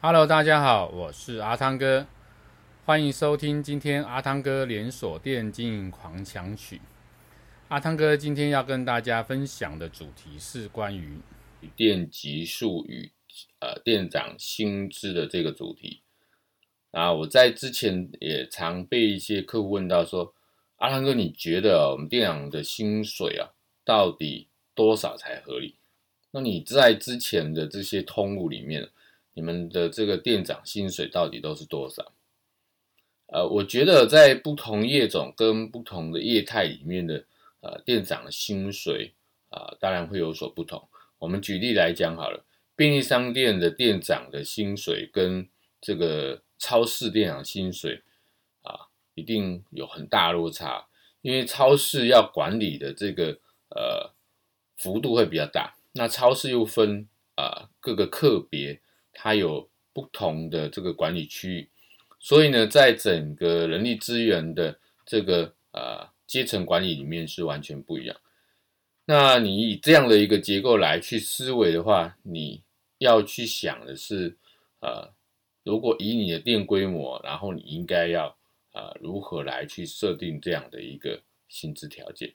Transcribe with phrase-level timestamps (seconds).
[0.00, 2.06] Hello，大家好，我是阿汤哥，
[2.84, 6.80] 欢迎收听今天阿汤哥连锁店经营狂想曲。
[7.66, 11.18] 阿汤哥今天要跟大家分享的主题是关于
[11.74, 13.10] 店级数与
[13.58, 16.02] 呃店长薪资的这个主题。
[16.92, 20.32] 啊，我在之前也常被一些客户问到说，
[20.76, 23.50] 阿汤哥，你觉得我们店长的薪水啊，
[23.84, 25.74] 到底多少才合理？
[26.30, 28.88] 那你在之前的这些通路里面，
[29.38, 32.12] 你们的这个店长薪水到底都是多少？
[33.28, 37.24] 呃，我觉得在不同业种跟不同的业态里面的
[37.60, 39.14] 呃店长的薪水
[39.50, 40.88] 啊，当然会有所不同。
[41.20, 42.44] 我们举例来讲好了，
[42.74, 45.48] 便利商店的店长的薪水跟
[45.80, 48.02] 这个超市店长薪水
[48.62, 50.88] 啊，一定有很大落差，
[51.22, 54.12] 因为超市要管理的这个呃
[54.76, 58.80] 幅度会比较大，那超市又分啊各个个别。
[59.20, 61.68] 它有不同的这个管理区域，
[62.20, 68.16] 所以呢，在整个人力资源的这个呃阶层管理里面是完全不一样。
[69.04, 72.62] 那你以这样的一个结构来去思维的话，你
[72.98, 74.36] 要去想的是，
[74.78, 75.12] 呃，
[75.64, 78.28] 如果以你的店规模，然后你应该要
[78.72, 82.32] 呃如何来去设定这样的一个薪资条件？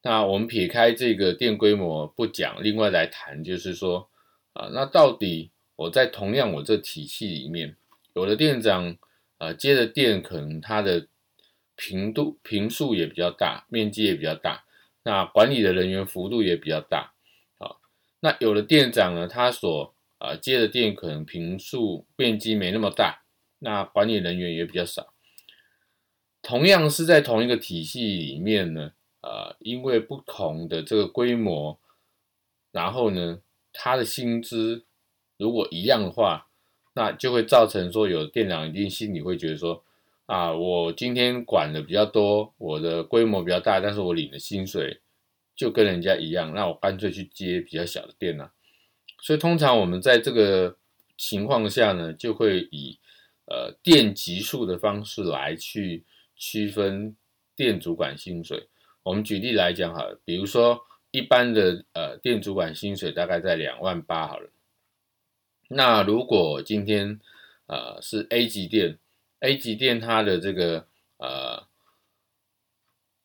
[0.00, 4.08] 那我们撇开这个店规模不讲，另外来谈就是说，
[4.52, 5.50] 啊、那到底？
[5.78, 7.76] 我在同样我这体系里面，
[8.12, 8.96] 有的店长，
[9.38, 11.06] 呃，接的店可能他的
[11.76, 14.64] 频度频数也比较大，面积也比较大，
[15.04, 17.12] 那管理的人员幅度也比较大，
[17.58, 17.76] 啊，
[18.18, 23.22] 那有的店长呢，他所呃接的店可能频数面积没那么大，
[23.60, 25.14] 那管理人员也比较少。
[26.42, 31.78] 同样是在同一个体系里面呢，呃，因为不同的这个规模，
[32.72, 33.40] 然后呢，
[33.72, 34.86] 他的薪资。
[35.38, 36.48] 如果一样的话，
[36.94, 39.84] 那就会造成说，有店长一定心里会觉得说，
[40.26, 45.00] 啊，我今天管的比较多，我的规模比较大，但是我领的薪水
[45.54, 48.50] 就跟人家一样，那我干脆去接比较小的店呢。
[49.22, 50.76] 所以通常我们在这个
[51.16, 52.98] 情况下呢，就会以
[53.46, 56.04] 呃店级数的方式来去
[56.36, 57.16] 区分
[57.54, 58.68] 店主管薪水。
[59.04, 60.80] 我们举例来讲好了，比如说
[61.12, 64.50] 一般的呃店主管薪水大概在两万八好了。
[65.68, 67.20] 那如果今天，
[67.66, 68.98] 呃，是 A 级店
[69.40, 70.86] ，A 级店它的这个
[71.18, 71.66] 呃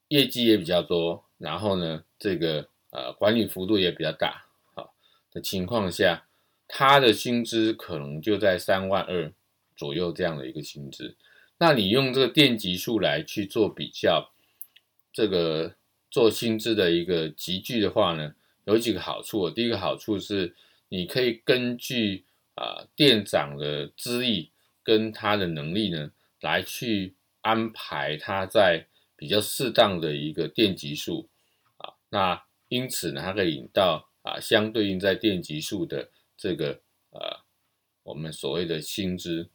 [0.09, 4.93] 业绩也比较多，然后呢，这个呃管理幅度也比较大，好
[5.31, 6.25] 的情况下，
[6.67, 9.31] 它的薪资可能就在三万二
[9.75, 11.15] 左右这样的一个薪资。
[11.57, 14.31] 那你用这个店级数来去做比较，
[15.13, 15.75] 这个
[16.11, 19.49] 做薪资的一个集聚的话呢，有几个好处。
[19.49, 20.53] 第一个好处是
[20.89, 22.25] 你可以根据
[22.55, 24.51] 啊，店长的资历
[24.83, 31.29] 跟他的能力呢，来去安排他在比较适当的一个店级数
[31.77, 36.81] 啊，那因此呢，他可以引到啊相对应在店级数的这个
[37.11, 37.39] 呃
[38.03, 39.49] 我们所谓的薪资。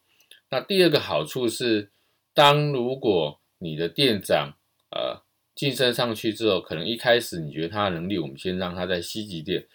[0.49, 1.91] 那第二个好处是，
[2.33, 4.57] 当如果你的店长
[4.91, 5.21] 呃
[5.53, 9.67] 晋升上去之后，可能一开始你觉得他的能力，我们先让他在 C 级店。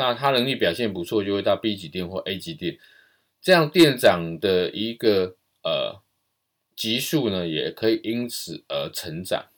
[0.00, 2.78] 那他能力表现不错，就会到 B 级店或 A 级店，
[3.42, 6.00] 这样店长的一个呃
[6.74, 9.50] 级数呢，也可以因此而成长。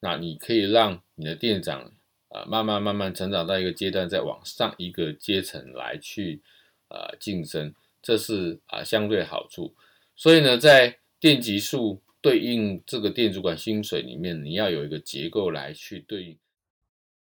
[0.00, 1.80] 那你可以让你的店长
[2.28, 6.42] 啊、呃、慢慢慢慢成长到一个阶段，再往上一个阶层来去
[6.90, 9.74] 呃晋升，这是啊、相对好处。
[10.14, 16.36] 所以呢，在店级数对应这个店主管薪水里面，你要有一个结构来去对应。